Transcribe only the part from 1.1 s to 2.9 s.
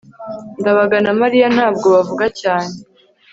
mariya ntabwo bavuga cyane